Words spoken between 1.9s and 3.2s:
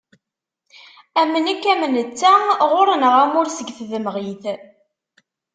netta ɣur-nneɣ